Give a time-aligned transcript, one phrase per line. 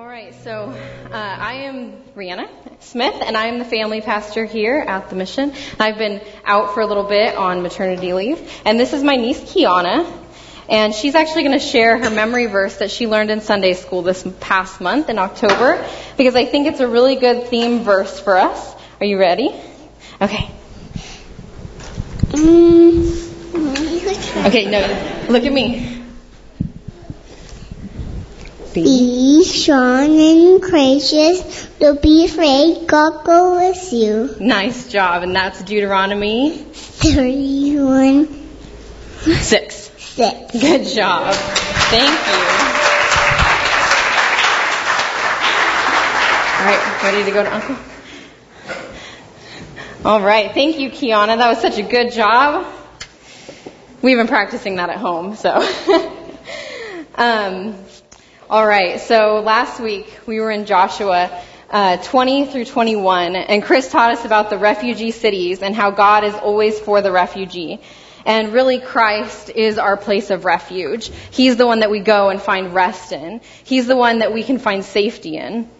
[0.00, 0.70] All right, so
[1.12, 2.48] uh, I am Rihanna
[2.80, 5.52] Smith, and I am the family pastor here at the mission.
[5.78, 9.38] I've been out for a little bit on maternity leave, and this is my niece
[9.40, 10.10] Kiana,
[10.70, 14.00] and she's actually going to share her memory verse that she learned in Sunday school
[14.00, 15.86] this past month in October,
[16.16, 18.74] because I think it's a really good theme verse for us.
[19.00, 19.54] Are you ready?
[20.18, 20.50] Okay.
[24.46, 24.80] Okay, no,
[25.28, 25.99] look at me.
[28.72, 31.66] Be strong and courageous.
[31.78, 32.86] Don't be afraid.
[32.86, 34.36] God go with you.
[34.38, 38.48] Nice job, and that's Deuteronomy 31
[39.22, 39.90] 6.
[39.98, 40.52] 6.
[40.52, 41.34] Good job.
[41.34, 42.60] Thank you.
[46.60, 47.76] All right, ready to go to Uncle?
[50.04, 51.38] All right, thank you, Kiana.
[51.38, 52.66] That was such a good job.
[54.02, 55.56] We've been practicing that at home, so.
[57.14, 57.74] um,
[58.50, 61.30] all right, so last week we were in Joshua
[61.70, 66.24] uh, 20 through 21, and Chris taught us about the refugee cities and how God
[66.24, 67.80] is always for the refugee.
[68.26, 71.12] And really, Christ is our place of refuge.
[71.30, 73.40] He's the one that we go and find rest in.
[73.62, 75.70] He's the one that we can find safety in.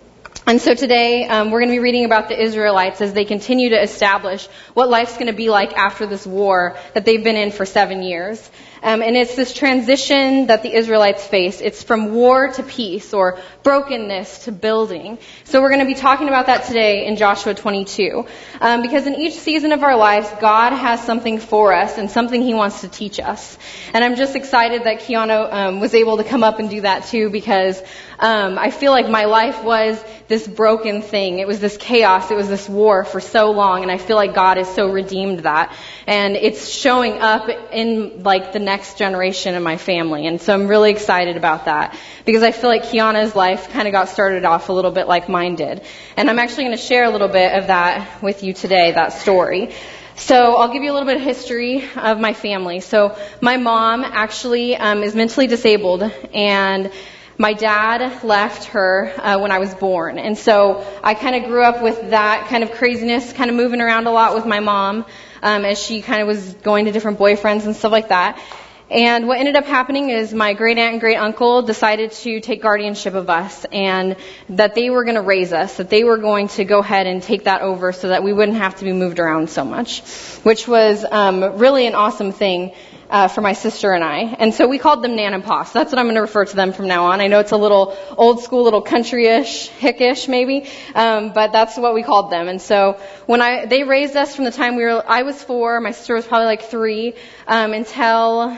[0.47, 3.71] And so today um, we're going to be reading about the Israelites as they continue
[3.71, 7.51] to establish what life's going to be like after this war that they've been in
[7.51, 8.49] for seven years.
[8.83, 11.61] Um, and it's this transition that the Israelites face.
[11.61, 15.19] It's from war to peace or brokenness to building.
[15.45, 18.27] So we're going to be talking about that today in Joshua 22.
[18.61, 22.43] Um, because in each season of our lives, God has something for us and something
[22.43, 23.59] He wants to teach us.
[23.93, 27.07] And I'm just excited that Kiana um, was able to come up and do that
[27.07, 27.83] too because
[28.21, 31.39] um, I feel like my life was this broken thing.
[31.39, 32.31] It was this chaos.
[32.31, 35.41] It was this war for so long, and I feel like God has so redeemed
[35.41, 35.75] that,
[36.07, 40.29] and it's showing up in like the next generation of my family.
[40.29, 43.93] And so I'm really excited about that because I feel like Kiana's life kind of
[43.93, 45.83] got started off a little bit like mine did,
[46.17, 48.93] and I'm actually going to share a little bit of that with you today.
[48.93, 49.75] That story.
[50.15, 52.79] So I'll give you a little bit of history of my family.
[52.81, 56.93] So my mom actually um, is mentally disabled, and
[57.39, 61.65] my dad left her uh, when I was born, and so I kind of grew
[61.65, 65.07] up with that kind of craziness, kind of moving around a lot with my mom
[65.43, 68.41] um, as she kind of was going to different boyfriends and stuff like that.
[68.91, 72.61] And what ended up happening is my great aunt and great uncle decided to take
[72.61, 74.17] guardianship of us and
[74.49, 77.23] that they were going to raise us, that they were going to go ahead and
[77.23, 80.03] take that over so that we wouldn't have to be moved around so much,
[80.43, 82.73] which was um, really an awesome thing
[83.11, 84.21] uh, for my sister and I.
[84.39, 85.65] And so we called them Nan and Pa.
[85.65, 87.21] So that's what I'm going to refer to them from now on.
[87.21, 91.93] I know it's a little old school, little countryish, hickish maybe, um, but that's what
[91.93, 92.49] we called them.
[92.49, 95.81] And so when I they raised us from the time we were, I was four,
[95.81, 97.15] my sister was probably like three,
[97.49, 98.57] um, until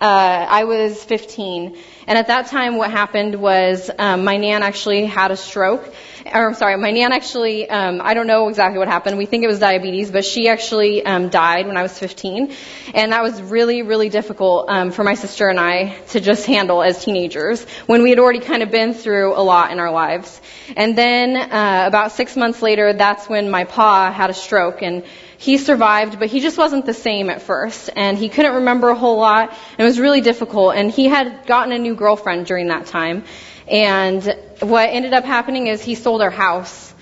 [0.00, 1.76] uh, I was 15.
[2.06, 5.92] And at that time, what happened was um, my nan actually had a stroke.
[6.32, 9.18] Or I'm sorry, my nan actually, um, I don't know exactly what happened.
[9.18, 12.54] We think it was diabetes, but she actually um, died when I was 15.
[12.94, 16.82] And that was really, really difficult um, for my sister and I to just handle
[16.82, 20.40] as teenagers when we had already kind of been through a lot in our lives.
[20.76, 24.82] And then uh, about six months later, that's when my pa had a stroke.
[24.82, 25.04] And
[25.40, 27.88] he survived, but he just wasn't the same at first.
[27.96, 29.48] And he couldn't remember a whole lot.
[29.48, 30.74] And it was really difficult.
[30.76, 33.24] And he had gotten a new girlfriend during that time.
[33.66, 34.22] And
[34.60, 36.92] what ended up happening is he sold our house.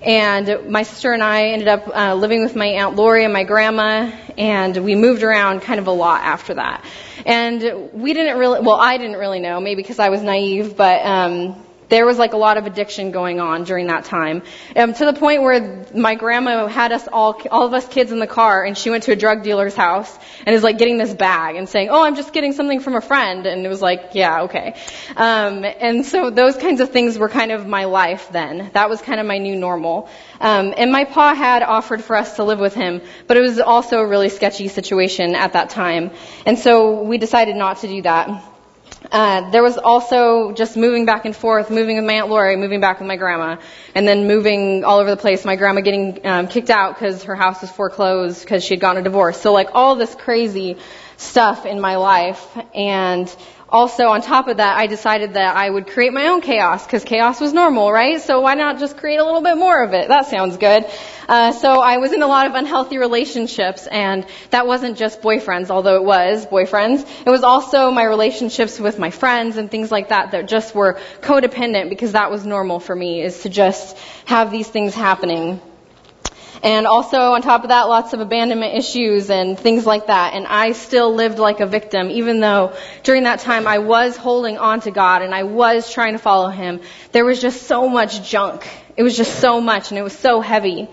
[0.00, 3.42] And my sister and I ended up uh, living with my Aunt Lori and my
[3.42, 6.84] grandma, and we moved around kind of a lot after that.
[7.26, 11.04] And we didn't really, well, I didn't really know, maybe because I was naive, but
[11.04, 14.42] um, there was like a lot of addiction going on during that time,
[14.76, 18.18] um, to the point where my grandma had us all, all of us kids in
[18.18, 21.14] the car, and she went to a drug dealer's house and is like getting this
[21.14, 24.10] bag and saying, "Oh, I'm just getting something from a friend," and it was like,
[24.12, 24.74] "Yeah, okay."
[25.16, 28.70] Um, and so those kinds of things were kind of my life then.
[28.74, 30.08] That was kind of my new normal.
[30.40, 33.58] Um, and my pa had offered for us to live with him, but it was
[33.58, 36.10] also a really sketchy situation at that time,
[36.46, 38.57] and so we decided not to do that.
[39.12, 42.80] Uh, there was also just moving back and forth, moving with my aunt Lori, moving
[42.80, 43.56] back with my grandma,
[43.94, 45.44] and then moving all over the place.
[45.44, 49.00] My grandma getting um, kicked out because her house was foreclosed because she had gotten
[49.00, 49.40] a divorce.
[49.40, 50.78] So like all this crazy
[51.16, 52.44] stuff in my life,
[52.74, 53.34] and
[53.68, 57.04] also on top of that, I decided that I would create my own chaos because
[57.04, 58.20] chaos was normal, right?
[58.20, 60.08] So why not just create a little bit more of it?
[60.08, 60.86] That sounds good.
[61.28, 65.68] Uh, so I was in a lot of unhealthy relationships, and that wasn't just boyfriends,
[65.68, 67.06] although it was boyfriends.
[67.26, 70.98] It was also my relationships with my friends and things like that that just were
[71.20, 75.60] codependent because that was normal for me, is to just have these things happening.
[76.62, 80.34] And also on top of that, lots of abandonment issues and things like that.
[80.34, 84.58] And I still lived like a victim, even though during that time I was holding
[84.58, 86.80] on to God and I was trying to follow Him.
[87.12, 88.68] There was just so much junk.
[88.96, 90.88] It was just so much and it was so heavy.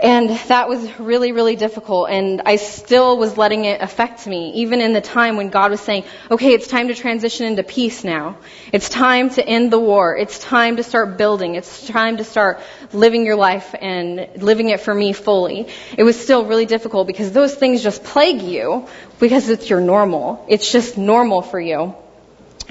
[0.00, 2.10] And that was really, really difficult.
[2.10, 5.80] And I still was letting it affect me, even in the time when God was
[5.80, 8.36] saying, okay, it's time to transition into peace now.
[8.72, 10.16] It's time to end the war.
[10.16, 11.54] It's time to start building.
[11.54, 12.60] It's time to start
[12.92, 15.68] living your life and living it for me fully.
[15.96, 18.88] It was still really difficult because those things just plague you
[19.20, 20.44] because it's your normal.
[20.48, 21.94] It's just normal for you.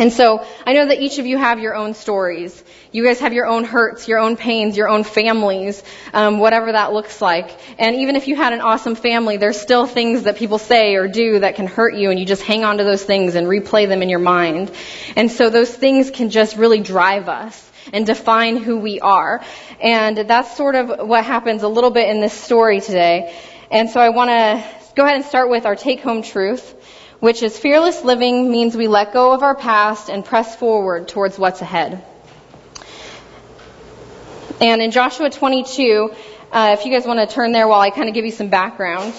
[0.01, 2.63] And so I know that each of you have your own stories.
[2.91, 6.91] You guys have your own hurts, your own pains, your own families, um, whatever that
[6.91, 7.55] looks like.
[7.77, 11.07] And even if you had an awesome family, there's still things that people say or
[11.07, 13.87] do that can hurt you, and you just hang on to those things and replay
[13.87, 14.71] them in your mind.
[15.15, 19.43] And so those things can just really drive us and define who we are.
[19.79, 23.37] And that's sort of what happens a little bit in this story today.
[23.69, 24.65] And so I want to
[24.95, 26.75] go ahead and start with our take home truth
[27.21, 31.37] which is fearless living means we let go of our past and press forward towards
[31.37, 32.03] what's ahead.
[34.59, 36.11] And in Joshua 22,
[36.51, 38.49] uh, if you guys want to turn there while I kind of give you some
[38.49, 39.13] background,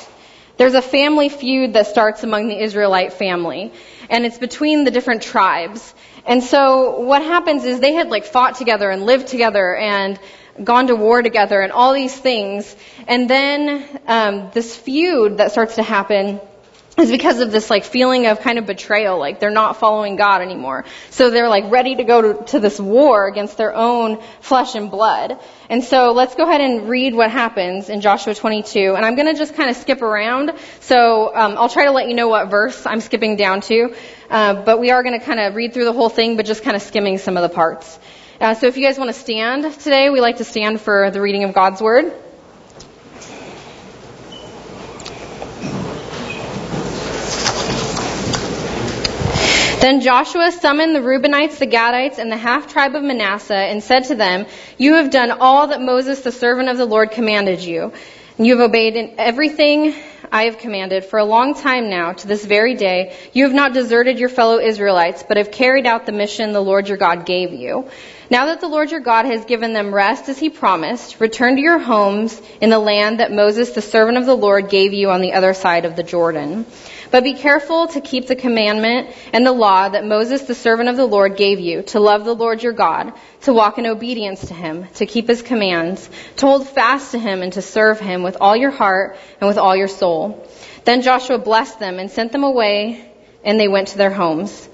[0.56, 3.72] there's a family feud that starts among the Israelite family,
[4.10, 5.94] and it's between the different tribes.
[6.26, 10.18] And so what happens is they had like fought together and lived together and
[10.62, 12.74] gone to war together and all these things,
[13.06, 16.40] and then um, this feud that starts to happen
[16.98, 20.42] is because of this like feeling of kind of betrayal, like they're not following God
[20.42, 20.84] anymore.
[21.10, 24.90] So they're like ready to go to, to, this war against their own flesh and
[24.90, 25.38] blood.
[25.70, 28.94] And so let's go ahead and read what happens in Joshua 22.
[28.94, 30.52] And I'm going to just kind of skip around.
[30.80, 33.94] So um, I'll try to let you know what verse I'm skipping down to.
[34.28, 36.62] Uh, but we are going to kind of read through the whole thing, but just
[36.62, 37.98] kind of skimming some of the parts.
[38.38, 41.20] Uh, so if you guys want to stand today, we like to stand for the
[41.20, 42.12] reading of God's word.
[49.82, 54.04] Then Joshua summoned the Reubenites, the Gadites, and the half tribe of Manasseh and said
[54.04, 54.46] to them,
[54.78, 57.92] You have done all that Moses, the servant of the Lord, commanded you.
[58.38, 59.92] And you have obeyed in everything
[60.30, 63.16] I have commanded for a long time now, to this very day.
[63.32, 66.86] You have not deserted your fellow Israelites, but have carried out the mission the Lord
[66.86, 67.90] your God gave you.
[68.32, 71.60] Now that the Lord your God has given them rest as he promised, return to
[71.60, 75.20] your homes in the land that Moses, the servant of the Lord, gave you on
[75.20, 76.64] the other side of the Jordan.
[77.10, 80.96] But be careful to keep the commandment and the law that Moses, the servant of
[80.96, 83.12] the Lord, gave you, to love the Lord your God,
[83.42, 87.42] to walk in obedience to him, to keep his commands, to hold fast to him
[87.42, 90.48] and to serve him with all your heart and with all your soul.
[90.86, 93.12] Then Joshua blessed them and sent them away,
[93.44, 94.70] and they went to their homes.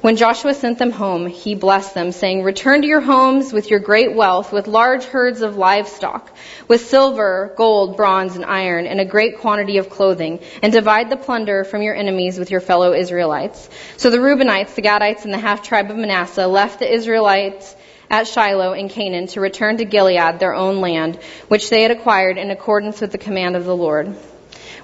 [0.00, 3.80] When Joshua sent them home, he blessed them, saying, Return to your homes with your
[3.80, 6.30] great wealth, with large herds of livestock,
[6.68, 11.16] with silver, gold, bronze, and iron, and a great quantity of clothing, and divide the
[11.16, 13.68] plunder from your enemies with your fellow Israelites.
[13.96, 17.74] So the Reubenites, the Gadites, and the half tribe of Manasseh left the Israelites
[18.08, 21.16] at Shiloh in Canaan to return to Gilead, their own land,
[21.48, 24.16] which they had acquired in accordance with the command of the Lord.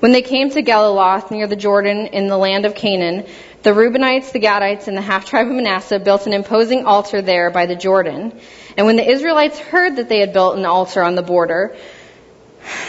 [0.05, 3.25] When they came to Geliloth near the Jordan in the land of Canaan,
[3.63, 7.51] the Reubenites, the Gadites, and the half tribe of Manasseh built an imposing altar there
[7.51, 8.39] by the Jordan.
[8.77, 11.75] And when the Israelites heard that they had built an altar on the border,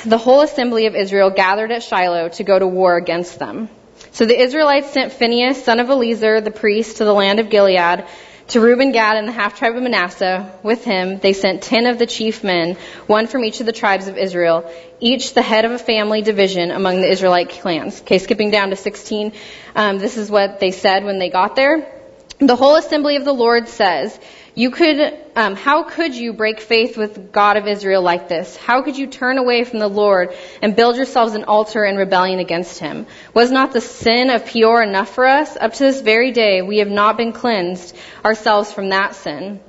[0.04, 3.70] the whole assembly of Israel gathered at Shiloh to go to war against them.
[4.12, 8.04] So the Israelites sent Phinehas, son of Eleazar, the priest, to the land of Gilead
[8.50, 11.98] to Reuben, Gad, and the half tribe of Manasseh, with him, they sent ten of
[11.98, 12.76] the chief men,
[13.08, 16.70] one from each of the tribes of Israel, each the head of a family division
[16.70, 18.02] among the Israelite clans.
[18.02, 19.34] Okay, skipping down to 16.
[19.76, 21.92] Um, this is what they said when they got there.
[22.38, 24.20] The whole assembly of the Lord says,
[24.58, 28.56] you could, um, how could you break faith with God of Israel like this?
[28.56, 32.40] How could you turn away from the Lord and build yourselves an altar in rebellion
[32.40, 33.06] against Him?
[33.34, 35.58] Was not the sin of Peor enough for us?
[35.58, 39.60] Up to this very day, we have not been cleansed ourselves from that sin.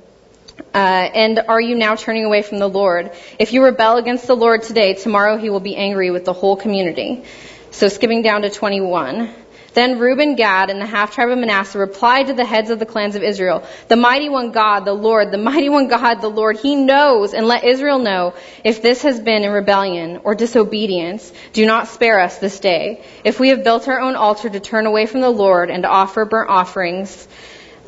[0.73, 3.11] Uh, and are you now turning away from the Lord?
[3.37, 6.55] If you rebel against the Lord today, tomorrow He will be angry with the whole
[6.55, 7.25] community.
[7.71, 9.33] So skipping down to 21.
[9.77, 12.85] Then Reuben, Gad, and the half tribe of Manasseh replied to the heads of the
[12.87, 16.57] clans of Israel, The mighty one God, the Lord, the mighty one God, the Lord,
[16.57, 21.31] He knows, and let Israel know if this has been in rebellion or disobedience.
[21.53, 23.03] Do not spare us this day.
[23.23, 25.89] If we have built our own altar to turn away from the Lord and to
[25.89, 27.27] offer burnt offerings,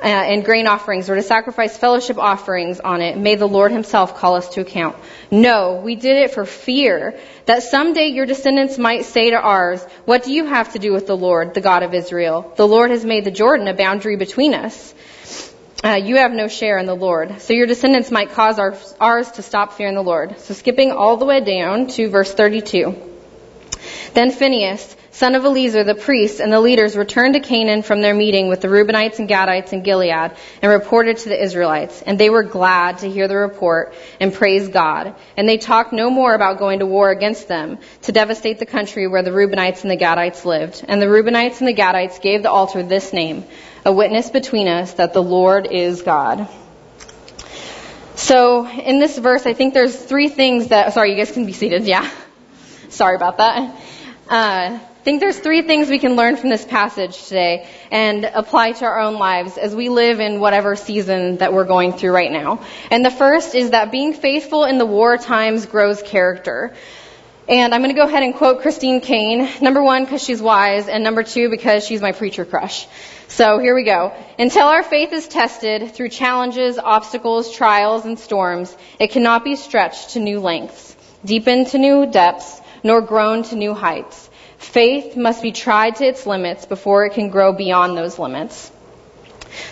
[0.02, 4.18] uh, and grain offerings or to sacrifice fellowship offerings on it, may the Lord himself
[4.18, 4.96] call us to account.
[5.30, 10.24] No, we did it for fear that someday your descendants might say to ours, what
[10.24, 12.54] do you have to do with the Lord, the God of Israel?
[12.56, 14.94] The Lord has made the Jordan a boundary between us.
[15.84, 17.42] uh, you have no share in the Lord.
[17.42, 20.40] So your descendants might cause our, ours to stop fearing the Lord.
[20.40, 22.96] So skipping all the way down to verse 32.
[24.14, 28.14] Then Phinehas, son of Eleazar the priest, and the leaders returned to Canaan from their
[28.14, 32.02] meeting with the Reubenites and Gadites in Gilead and reported to the Israelites.
[32.02, 35.14] And they were glad to hear the report and praise God.
[35.36, 39.08] And they talked no more about going to war against them to devastate the country
[39.08, 40.86] where the Reubenites and the Gadites lived.
[40.88, 43.44] And the Reubenites and the Gadites gave the altar this name,
[43.84, 46.48] a witness between us that the Lord is God.
[48.16, 51.52] So in this verse, I think there's three things that, sorry, you guys can be
[51.52, 52.10] seated, yeah.
[52.90, 53.76] Sorry about that.
[54.30, 58.86] Uh, think there's three things we can learn from this passage today and apply to
[58.86, 62.64] our own lives as we live in whatever season that we're going through right now.
[62.92, 66.76] And the first is that being faithful in the war times grows character.
[67.48, 69.50] And I'm going to go ahead and quote Christine Caine.
[69.60, 72.88] Number one, because she's wise, and number two, because she's my preacher crush.
[73.28, 74.14] So here we go.
[74.38, 80.12] Until our faith is tested through challenges, obstacles, trials, and storms, it cannot be stretched
[80.12, 84.29] to new lengths, deepened to new depths, nor grown to new heights.
[84.60, 88.72] Faith must be tried to its limits before it can grow beyond those limits.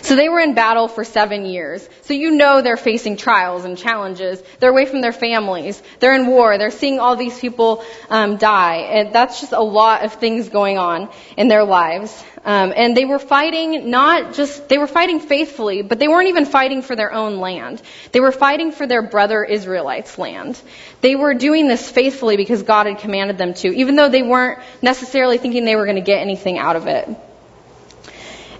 [0.02, 1.88] So they were in battle for seven years.
[2.02, 4.42] So you know they're facing trials and challenges.
[4.60, 5.82] They're away from their families.
[6.00, 6.58] They're in war.
[6.58, 8.76] They're seeing all these people um, die.
[8.76, 12.24] And that's just a lot of things going on in their lives.
[12.44, 16.46] Um, and they were fighting not just, they were fighting faithfully, but they weren't even
[16.46, 17.82] fighting for their own land.
[18.12, 20.60] They were fighting for their brother Israelites' land.
[21.00, 24.60] They were doing this faithfully because God had commanded them to, even though they weren't
[24.82, 27.08] necessarily thinking they were going to get anything out of it.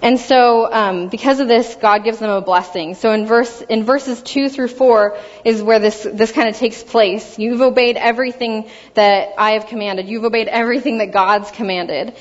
[0.01, 2.95] And so, um, because of this, God gives them a blessing.
[2.95, 6.83] So in verse in verses two through four is where this this kind of takes
[6.83, 7.39] place.
[7.39, 10.09] You've obeyed everything that I have commanded.
[10.09, 12.15] You've obeyed everything that God's commanded.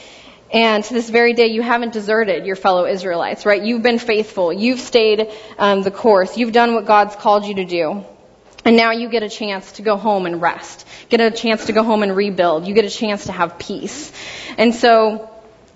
[0.51, 3.61] And to this very day, you haven't deserted your fellow Israelites, right?
[3.61, 4.51] You've been faithful.
[4.53, 5.29] You've stayed
[5.59, 6.37] um, the course.
[6.37, 8.05] You've done what God's called you to do.
[8.63, 10.87] And now you get a chance to go home and rest.
[11.09, 12.65] Get a chance to go home and rebuild.
[12.65, 14.11] You get a chance to have peace.
[14.57, 15.29] And so,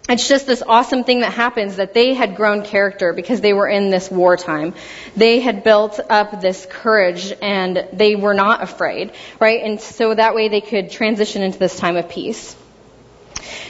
[0.09, 3.67] it's just this awesome thing that happens that they had grown character because they were
[3.67, 4.73] in this wartime.
[5.15, 9.61] They had built up this courage and they were not afraid, right?
[9.63, 12.55] And so that way they could transition into this time of peace.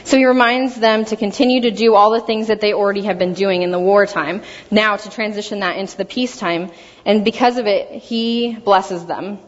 [0.04, 3.18] So he reminds them to continue to do all the things that they already have
[3.18, 6.70] been doing in the wartime, now to transition that into the peacetime.
[7.04, 9.38] And because of it, he blesses them.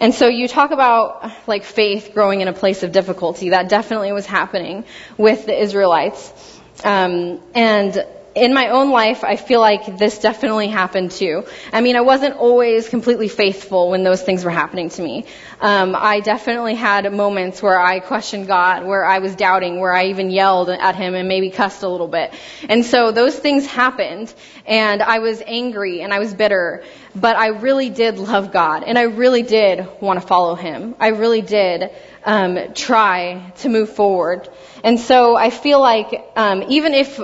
[0.00, 3.50] And so you talk about like faith growing in a place of difficulty.
[3.50, 4.84] That definitely was happening
[5.18, 6.32] with the Israelites.
[6.82, 11.44] Um, and in my own life, I feel like this definitely happened too.
[11.72, 15.24] I mean, I wasn't always completely faithful when those things were happening to me.
[15.60, 20.06] Um, I definitely had moments where I questioned God, where I was doubting, where I
[20.06, 22.32] even yelled at Him and maybe cussed a little bit.
[22.68, 24.32] And so those things happened,
[24.64, 26.84] and I was angry and I was bitter.
[27.16, 30.94] But I really did love God, and I really did want to follow Him.
[31.00, 31.90] I really did
[32.24, 34.48] um, try to move forward.
[34.84, 37.20] And so I feel like um, even if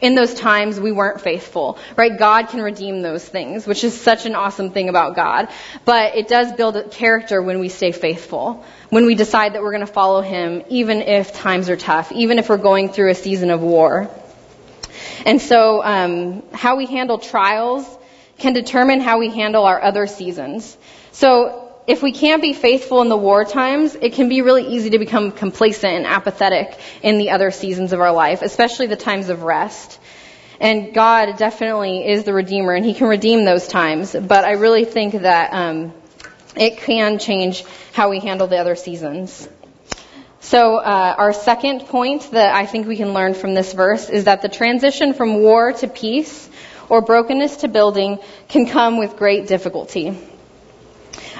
[0.00, 2.18] in those times we weren't faithful, right?
[2.18, 5.48] God can redeem those things, which is such an awesome thing about God.
[5.84, 9.72] But it does build a character when we stay faithful, when we decide that we're
[9.72, 13.14] going to follow Him, even if times are tough, even if we're going through a
[13.14, 14.10] season of war.
[15.26, 17.86] And so, um, how we handle trials
[18.38, 20.76] can determine how we handle our other seasons.
[21.12, 24.90] So, if we can't be faithful in the war times, it can be really easy
[24.90, 29.28] to become complacent and apathetic in the other seasons of our life, especially the times
[29.28, 29.98] of rest.
[30.60, 34.14] And God definitely is the Redeemer, and He can redeem those times.
[34.14, 35.94] But I really think that um,
[36.54, 39.48] it can change how we handle the other seasons.
[40.40, 44.24] So uh, our second point that I think we can learn from this verse is
[44.24, 46.48] that the transition from war to peace
[46.88, 48.18] or brokenness to building
[48.48, 50.16] can come with great difficulty.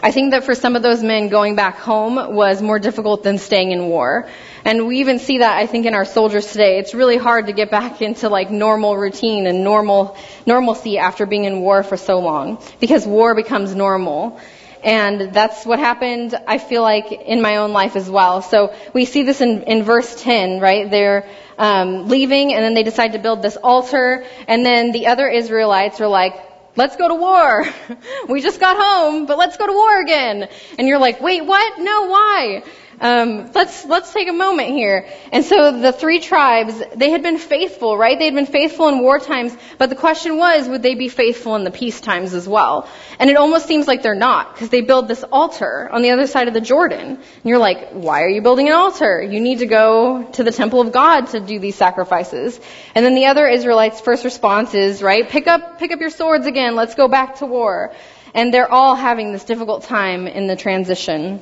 [0.03, 3.39] I think that for some of those men, going back home was more difficult than
[3.39, 4.29] staying in war.
[4.65, 6.79] And we even see that, I think, in our soldiers today.
[6.79, 11.45] It's really hard to get back into like normal routine and normal, normalcy after being
[11.45, 12.63] in war for so long.
[12.79, 14.39] Because war becomes normal.
[14.83, 18.41] And that's what happened, I feel like, in my own life as well.
[18.41, 20.91] So we see this in, in verse 10, right?
[20.91, 24.25] They're um, leaving and then they decide to build this altar.
[24.49, 27.65] And then the other Israelites are like, let's go to war.
[28.29, 30.49] we just got home, but let's go to war again.
[30.79, 31.79] And you're like, wait, what?
[31.79, 32.63] No, why?
[33.01, 35.09] Um, let's let's take a moment here.
[35.33, 38.19] And so the three tribes, they had been faithful, right?
[38.19, 41.57] They had been faithful in war times, but the question was, would they be faithful
[41.57, 42.87] in the peace times as well?
[43.19, 46.27] And it almost seems like they're not, because they build this altar on the other
[46.27, 47.17] side of the Jordan.
[47.17, 49.23] And you're like, why are you building an altar?
[49.23, 52.61] You need to go to the temple of God to do these sacrifices.
[52.95, 56.45] And then the other Israelites' first response is, right, pick up pick up your swords
[56.45, 56.77] again.
[56.77, 57.95] Let's go back to war.
[58.35, 61.41] And they're all having this difficult time in the transition.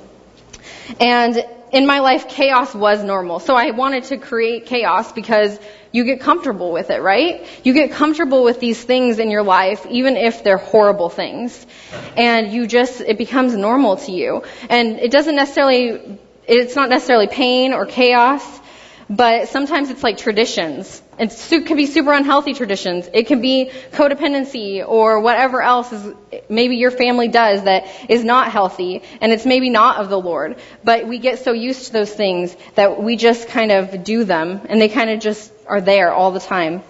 [1.01, 3.41] And in my life, chaos was normal.
[3.41, 5.59] So I wanted to create chaos because
[5.93, 7.47] you get comfortable with it, right?
[7.65, 11.67] You get comfortable with these things in your life, even if they're horrible things.
[12.17, 14.43] And you just, it becomes normal to you.
[14.69, 18.58] And it doesn't necessarily, it's not necessarily pain or chaos,
[19.11, 21.03] but sometimes it's like traditions.
[21.19, 23.09] It can be super unhealthy traditions.
[23.13, 26.15] It can be codependency or whatever else is
[26.49, 30.59] maybe your family does that is not healthy and it's maybe not of the Lord.
[30.85, 34.61] But we get so used to those things that we just kind of do them
[34.69, 36.83] and they kind of just are there all the time.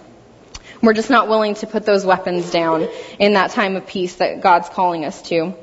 [0.81, 4.41] We're just not willing to put those weapons down in that time of peace that
[4.41, 5.55] God's calling us to.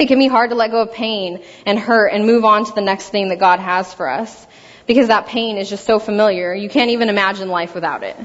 [0.00, 2.72] It can be hard to let go of pain and hurt and move on to
[2.72, 4.46] the next thing that God has for us
[4.86, 6.54] because that pain is just so familiar.
[6.54, 8.16] You can't even imagine life without it.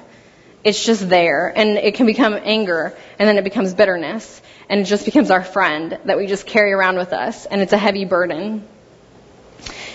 [0.63, 4.83] It's just there and it can become anger and then it becomes bitterness and it
[4.85, 8.05] just becomes our friend that we just carry around with us and it's a heavy
[8.05, 8.65] burden.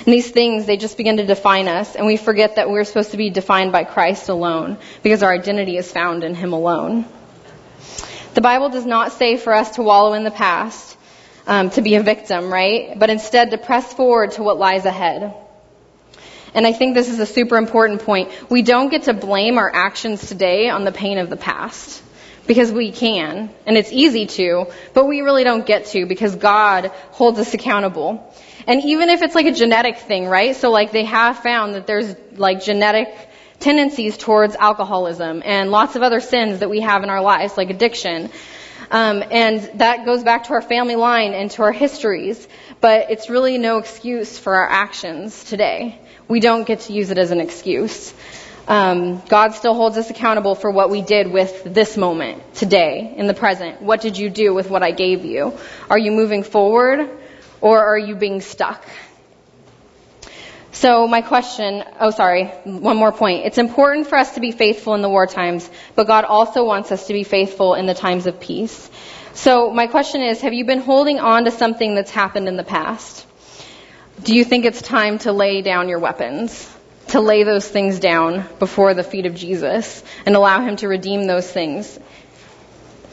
[0.04, 3.12] And these things, they just begin to define us and we forget that we're supposed
[3.12, 7.06] to be defined by Christ alone because our identity is found in Him alone.
[8.34, 10.98] The Bible does not say for us to wallow in the past,
[11.50, 12.96] um, to be a victim, right?
[12.96, 15.34] But instead to press forward to what lies ahead.
[16.54, 18.30] And I think this is a super important point.
[18.48, 22.04] We don't get to blame our actions today on the pain of the past.
[22.46, 26.86] Because we can, and it's easy to, but we really don't get to because God
[27.12, 28.34] holds us accountable.
[28.66, 30.56] And even if it's like a genetic thing, right?
[30.56, 33.14] So like they have found that there's like genetic
[33.60, 37.70] tendencies towards alcoholism and lots of other sins that we have in our lives, like
[37.70, 38.30] addiction.
[38.90, 42.48] Um, and that goes back to our family line and to our histories.
[42.80, 46.00] But it's really no excuse for our actions today
[46.30, 48.14] we don't get to use it as an excuse.
[48.68, 53.26] Um, God still holds us accountable for what we did with this moment, today, in
[53.26, 53.82] the present.
[53.82, 55.58] What did you do with what I gave you?
[55.90, 57.10] Are you moving forward
[57.60, 58.84] or are you being stuck?
[60.72, 63.44] So my question, oh sorry, one more point.
[63.44, 66.92] It's important for us to be faithful in the war times, but God also wants
[66.92, 68.88] us to be faithful in the times of peace.
[69.34, 72.64] So my question is, have you been holding on to something that's happened in the
[72.64, 73.26] past?
[74.22, 76.68] Do you think it's time to lay down your weapons?
[77.08, 81.26] To lay those things down before the feet of Jesus and allow Him to redeem
[81.26, 81.98] those things?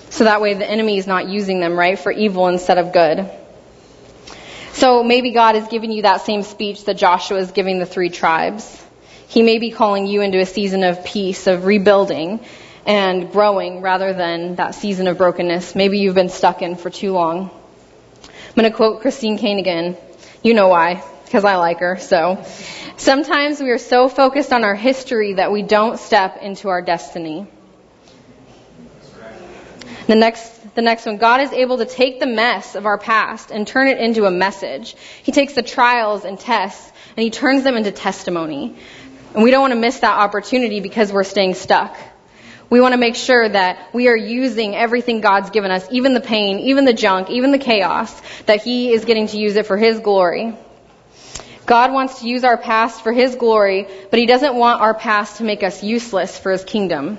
[0.09, 3.29] So that way the enemy is not using them, right, for evil instead of good.
[4.77, 8.11] So maybe God is giving you that same speech that Joshua is giving the three
[8.11, 8.85] tribes.
[9.27, 12.41] He may be calling you into a season of peace, of rebuilding
[12.85, 17.11] and growing rather than that season of brokenness maybe you've been stuck in for too
[17.11, 17.49] long.
[17.49, 19.97] I'm going to quote Christine Caine again.
[20.43, 21.97] You know why, because I like her.
[21.97, 22.45] So
[22.97, 27.47] sometimes we are so focused on our history that we don't step into our destiny.
[30.05, 33.49] The next, the next one, God is able to take the mess of our past
[33.49, 34.95] and turn it into a message.
[35.23, 38.75] He takes the trials and tests and he turns them into testimony.
[39.33, 41.97] And we don't want to miss that opportunity because we're staying stuck.
[42.69, 46.21] We want to make sure that we are using everything God's given us, even the
[46.21, 48.13] pain, even the junk, even the chaos,
[48.45, 50.53] that He is getting to use it for His glory.
[51.65, 55.37] God wants to use our past for His glory, but He doesn't want our past
[55.37, 57.17] to make us useless for His kingdom.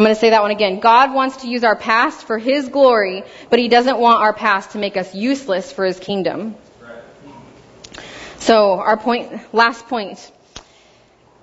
[0.00, 0.80] I'm going to say that one again.
[0.80, 4.70] God wants to use our past for His glory, but He doesn't want our past
[4.70, 6.54] to make us useless for His kingdom.
[8.38, 10.32] So, our point, last point.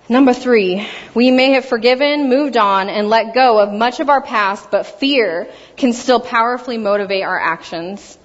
[0.10, 4.24] Number three, we may have forgiven, moved on, and let go of much of our
[4.24, 8.17] past, but fear can still powerfully motivate our actions.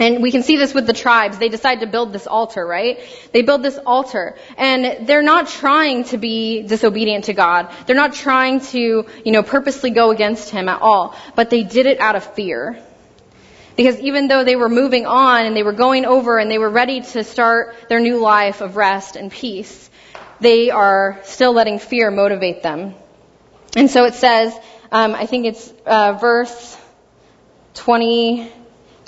[0.00, 1.36] And we can see this with the tribes.
[1.36, 2.98] They decide to build this altar, right?
[3.32, 4.34] They build this altar.
[4.56, 7.70] And they're not trying to be disobedient to God.
[7.86, 11.14] They're not trying to, you know, purposely go against Him at all.
[11.36, 12.82] But they did it out of fear.
[13.76, 16.70] Because even though they were moving on and they were going over and they were
[16.70, 19.90] ready to start their new life of rest and peace,
[20.40, 22.94] they are still letting fear motivate them.
[23.76, 24.54] And so it says,
[24.90, 26.76] um, I think it's uh, verse
[27.74, 28.50] 20,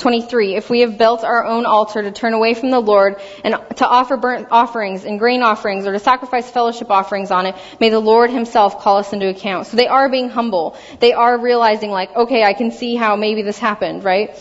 [0.02, 0.56] 23.
[0.56, 3.86] If we have built our own altar to turn away from the Lord and to
[3.86, 8.00] offer burnt offerings and grain offerings or to sacrifice fellowship offerings on it, may the
[8.00, 9.68] Lord himself call us into account.
[9.68, 10.76] So they are being humble.
[10.98, 14.36] They are realizing like, okay, I can see how maybe this happened, right?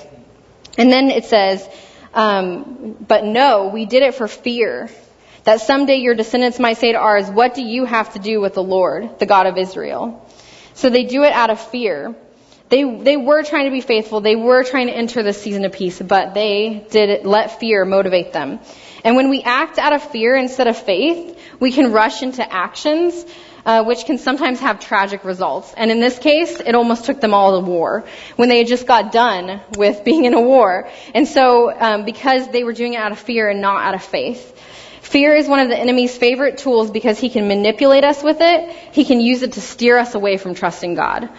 [0.78, 1.68] And then it says,
[2.14, 4.90] Um, but no, we did it for fear.
[5.44, 8.56] That someday your descendants might say to ours, What do you have to do with
[8.56, 10.28] the Lord, the God of Israel?
[10.74, 12.16] So they do it out of fear.
[12.72, 14.22] They, they were trying to be faithful.
[14.22, 18.34] They were trying to enter the season of peace, but they did let fear motivate
[18.34, 18.60] them.
[19.04, 23.26] And when we act out of fear instead of faith, we can rush into actions
[23.66, 25.74] uh, which can sometimes have tragic results.
[25.76, 28.06] And in this case, it almost took them all to war
[28.36, 30.90] when they had just got done with being in a war.
[31.14, 34.04] And so, um, because they were doing it out of fear and not out of
[34.04, 34.58] faith.
[35.02, 38.70] Fear is one of the enemy's favorite tools because he can manipulate us with it.
[38.94, 41.30] He can use it to steer us away from trusting God.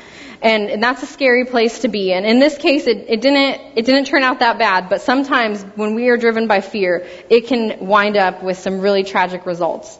[0.43, 2.13] And, and that's a scary place to be.
[2.13, 5.63] And in this case, it, it didn't, it didn't turn out that bad, but sometimes
[5.77, 9.99] when we are driven by fear, it can wind up with some really tragic results.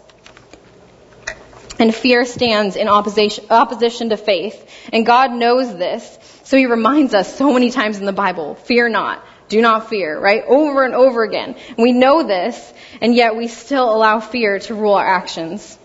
[1.79, 4.69] And fear stands in opposition, opposition to faith.
[4.93, 6.19] And God knows this.
[6.45, 9.25] So he reminds us so many times in the Bible, fear not.
[9.49, 10.43] Do not fear, right?
[10.47, 11.57] Over and over again.
[11.77, 15.79] We know this, and yet we still allow fear to rule our actions.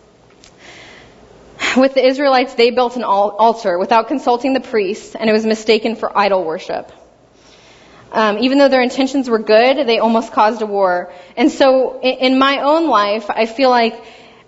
[1.75, 5.95] With the Israelites, they built an altar without consulting the priests, and it was mistaken
[5.95, 6.91] for idol worship.
[8.11, 11.11] Um, even though their intentions were good, they almost caused a war.
[11.35, 14.01] And so, in, in my own life, I feel like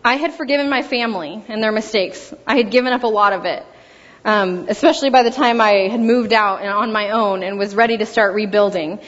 [0.04, 2.34] I had forgiven my family and their mistakes.
[2.48, 3.66] I had given up a lot of it.
[4.24, 7.74] Um, especially by the time I had moved out and on my own and was
[7.74, 9.00] ready to start rebuilding.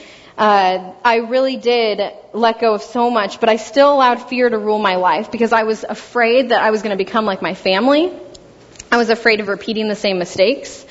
[0.42, 2.02] Uh, I really did
[2.34, 5.54] let go of so much, but I still allowed fear to rule my life because
[5.54, 8.12] I was afraid that I was going to become like my family.
[8.92, 10.84] I was afraid of repeating the same mistakes.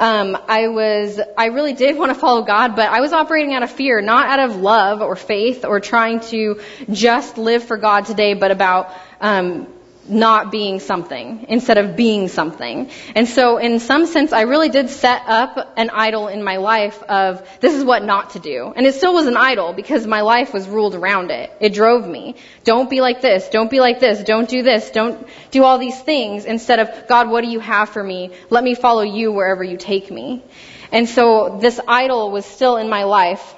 [0.00, 3.62] Um, I was, I really did want to follow God, but I was operating out
[3.62, 8.04] of fear, not out of love or faith or trying to just live for God
[8.06, 9.72] today, but about um,
[10.08, 12.90] not being something instead of being something.
[13.14, 17.02] And so in some sense, I really did set up an idol in my life
[17.04, 18.72] of this is what not to do.
[18.74, 21.50] And it still was an idol because my life was ruled around it.
[21.60, 22.36] It drove me.
[22.64, 23.48] Don't be like this.
[23.48, 24.22] Don't be like this.
[24.24, 24.90] Don't do this.
[24.90, 28.32] Don't do all these things instead of God, what do you have for me?
[28.50, 30.42] Let me follow you wherever you take me.
[30.90, 33.54] And so this idol was still in my life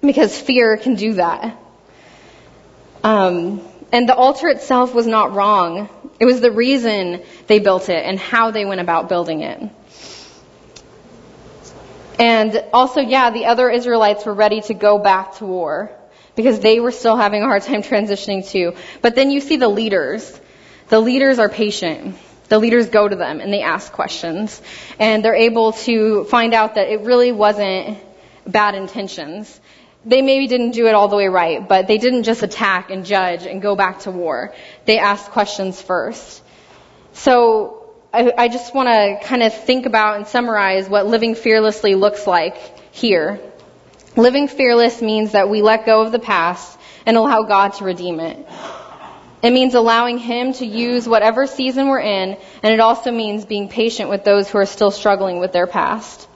[0.00, 1.58] because fear can do that.
[3.04, 3.60] Um,
[3.92, 5.88] and the altar itself was not wrong.
[6.18, 9.70] It was the reason they built it and how they went about building it.
[12.18, 15.92] And also, yeah, the other Israelites were ready to go back to war
[16.34, 18.74] because they were still having a hard time transitioning too.
[19.02, 20.40] But then you see the leaders.
[20.88, 22.16] The leaders are patient.
[22.48, 24.60] The leaders go to them and they ask questions.
[24.98, 27.98] And they're able to find out that it really wasn't
[28.46, 29.60] bad intentions
[30.04, 33.04] they maybe didn't do it all the way right, but they didn't just attack and
[33.04, 34.54] judge and go back to war.
[34.84, 36.42] They asked questions first.
[37.12, 41.94] So I, I just want to kind of think about and summarize what living fearlessly
[41.94, 42.56] looks like
[42.92, 43.40] here.
[44.16, 48.20] Living fearless means that we let go of the past and allow God to redeem
[48.20, 48.46] it.
[49.42, 53.68] It means allowing Him to use whatever season we're in, and it also means being
[53.68, 56.28] patient with those who are still struggling with their past.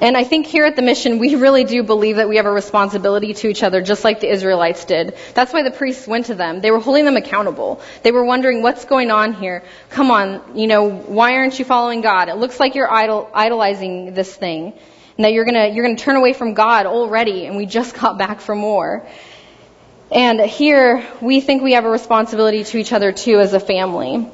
[0.00, 2.50] And I think here at the mission, we really do believe that we have a
[2.50, 5.16] responsibility to each other, just like the Israelites did.
[5.34, 6.60] That's why the priests went to them.
[6.60, 7.80] They were holding them accountable.
[8.02, 9.62] They were wondering, what's going on here?
[9.90, 12.28] Come on, you know, why aren't you following God?
[12.28, 14.72] It looks like you're idol, idolizing this thing.
[15.18, 18.18] And that you're gonna, you're gonna turn away from God already, and we just got
[18.18, 19.06] back from war.
[20.10, 24.26] And here, we think we have a responsibility to each other too as a family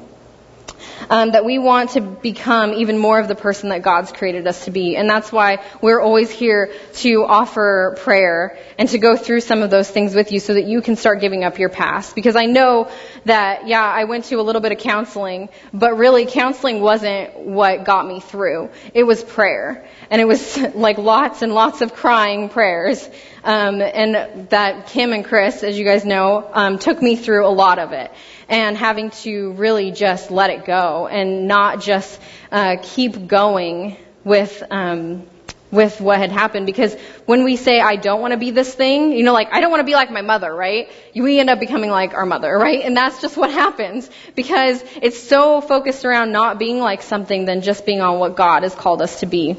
[1.09, 4.65] um, that we want to become even more of the person that God's created us
[4.65, 4.95] to be.
[4.95, 9.69] And that's why we're always here to offer prayer and to go through some of
[9.69, 12.15] those things with you so that you can start giving up your past.
[12.15, 12.89] Because I know
[13.25, 17.83] that, yeah, I went to a little bit of counseling, but really counseling wasn't what
[17.83, 18.69] got me through.
[18.93, 19.87] It was prayer.
[20.09, 23.07] And it was like lots and lots of crying prayers.
[23.43, 27.49] Um, and that Kim and Chris, as you guys know, um, took me through a
[27.49, 28.11] lot of it
[28.49, 32.19] and having to really just let it go and not just
[32.51, 35.27] uh, keep going with um,
[35.71, 39.11] with what had happened because when we say I don't want to be this thing,
[39.11, 40.89] you know, like I don't want to be like my mother, right?
[41.15, 42.81] We end up becoming like our mother, right?
[42.83, 47.61] And that's just what happens because it's so focused around not being like something than
[47.61, 49.57] just being on what God has called us to be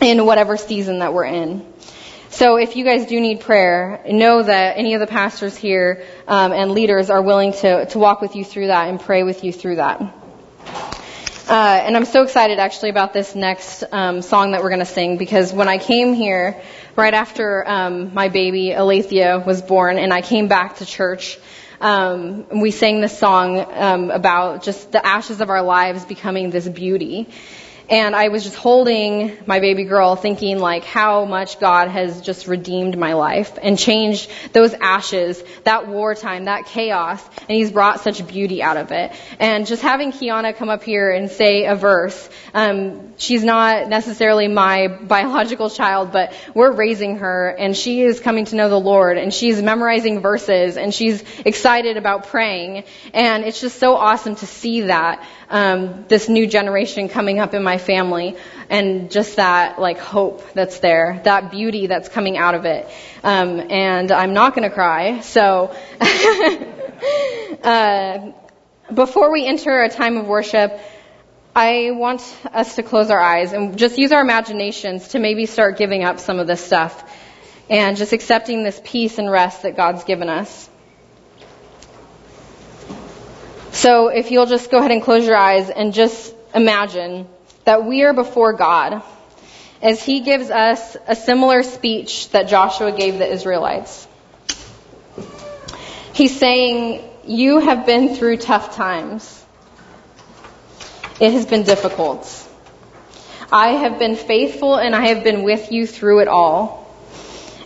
[0.00, 1.66] in whatever season that we're in.
[2.34, 6.50] So if you guys do need prayer, know that any of the pastors here um,
[6.50, 9.52] and leaders are willing to, to walk with you through that and pray with you
[9.52, 10.00] through that.
[10.00, 14.84] Uh, and I'm so excited actually about this next um, song that we're going to
[14.84, 16.60] sing because when I came here,
[16.96, 21.38] right after um, my baby Alethea was born, and I came back to church,
[21.80, 26.68] um, we sang this song um, about just the ashes of our lives becoming this
[26.68, 27.28] beauty.
[27.94, 32.48] And I was just holding my baby girl thinking like how much God has just
[32.48, 38.26] redeemed my life and changed those ashes, that wartime, that chaos, and He's brought such
[38.26, 39.12] beauty out of it.
[39.38, 44.48] And just having Kiana come up here and say a verse, um, she's not necessarily
[44.48, 49.18] my biological child, but we're raising her and she is coming to know the Lord
[49.18, 52.82] and she's memorizing verses and she's excited about praying.
[53.12, 57.62] And it's just so awesome to see that, um, this new generation coming up in
[57.62, 58.36] my family
[58.68, 62.88] and just that like hope that's there, that beauty that's coming out of it.
[63.22, 65.20] Um, and I'm not going to cry.
[65.20, 65.74] So,
[67.62, 68.32] uh,
[68.92, 70.78] before we enter a time of worship,
[71.56, 72.20] I want
[72.52, 76.18] us to close our eyes and just use our imaginations to maybe start giving up
[76.18, 77.08] some of this stuff
[77.70, 80.68] and just accepting this peace and rest that God's given us.
[83.70, 87.26] So if you'll just go ahead and close your eyes and just imagine
[87.64, 89.02] that we are before God
[89.82, 94.06] as He gives us a similar speech that Joshua gave the Israelites.
[96.14, 99.44] He's saying, You have been through tough times.
[101.20, 102.26] It has been difficult.
[103.52, 106.82] I have been faithful and I have been with you through it all.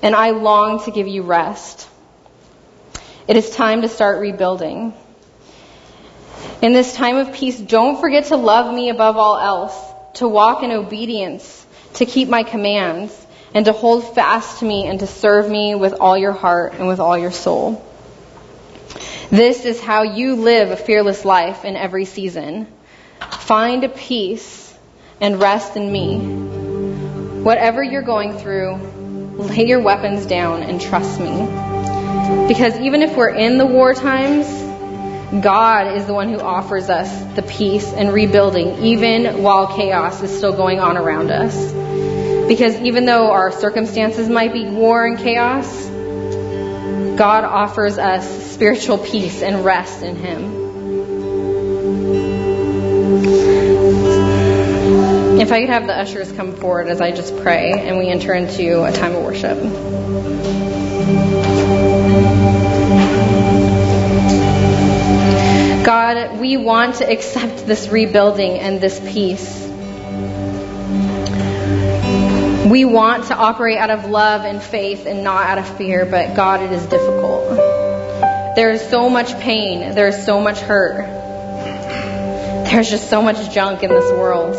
[0.02, 1.88] And I long to give you rest.
[3.26, 4.94] It is time to start rebuilding.
[6.62, 10.62] In this time of peace, don't forget to love me above all else, to walk
[10.62, 15.48] in obedience, to keep my commands, and to hold fast to me and to serve
[15.48, 17.84] me with all your heart and with all your soul.
[19.30, 22.66] This is how you live a fearless life in every season.
[23.40, 24.74] Find a peace
[25.20, 26.18] and rest in me.
[27.42, 28.76] Whatever you're going through,
[29.36, 31.46] lay your weapons down and trust me.
[32.48, 34.46] Because even if we're in the war times,
[35.28, 40.34] God is the one who offers us the peace and rebuilding, even while chaos is
[40.34, 41.54] still going on around us.
[42.48, 45.86] Because even though our circumstances might be war and chaos,
[47.18, 50.58] God offers us spiritual peace and rest in Him.
[55.38, 58.32] If I could have the ushers come forward as I just pray and we enter
[58.32, 59.58] into a time of worship.
[65.84, 69.66] God, we want to accept this rebuilding and this peace.
[72.68, 76.34] We want to operate out of love and faith and not out of fear, but
[76.34, 77.56] God, it is difficult.
[78.56, 79.94] There is so much pain.
[79.94, 81.06] There is so much hurt.
[82.66, 84.56] There's just so much junk in this world.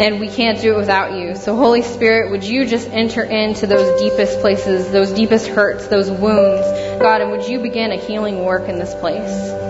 [0.00, 1.34] And we can't do it without you.
[1.34, 6.10] So, Holy Spirit, would you just enter into those deepest places, those deepest hurts, those
[6.10, 6.66] wounds,
[7.00, 9.63] God, and would you begin a healing work in this place?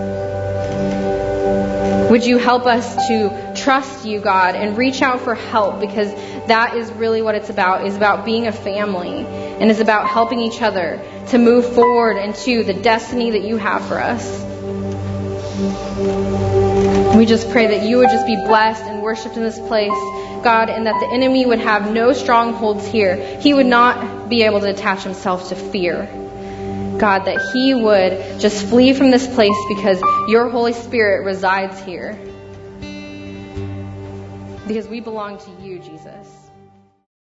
[2.09, 6.13] Would you help us to trust you, God, and reach out for help because
[6.47, 10.39] that is really what it's about, is about being a family and is about helping
[10.39, 14.43] each other to move forward into the destiny that you have for us.
[17.15, 19.91] We just pray that you would just be blessed and worshiped in this place,
[20.43, 23.39] God, and that the enemy would have no strongholds here.
[23.39, 26.09] He would not be able to attach himself to fear.
[26.99, 32.17] God, that he would just flee from this place because your Holy Spirit resides here.
[34.67, 36.24] Because we belong to you, Jesus.